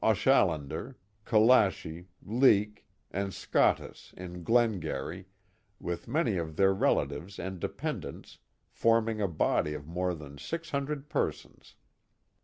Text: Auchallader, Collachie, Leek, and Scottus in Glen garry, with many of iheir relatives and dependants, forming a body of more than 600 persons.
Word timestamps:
Auchallader, 0.03 0.95
Collachie, 1.25 2.07
Leek, 2.23 2.87
and 3.11 3.31
Scottus 3.31 4.15
in 4.17 4.41
Glen 4.41 4.79
garry, 4.79 5.27
with 5.79 6.07
many 6.07 6.37
of 6.37 6.55
iheir 6.55 6.73
relatives 6.75 7.37
and 7.37 7.59
dependants, 7.59 8.39
forming 8.71 9.21
a 9.21 9.27
body 9.27 9.75
of 9.75 9.85
more 9.85 10.15
than 10.15 10.39
600 10.39 11.07
persons. 11.07 11.75